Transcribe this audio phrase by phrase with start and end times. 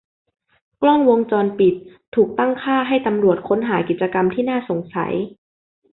[0.81, 1.75] กล้องวงจรปิด
[2.15, 5.13] ถูกตั้งค่าให้ตำรวจค้นหากิจกรรมที่น่าสงสัย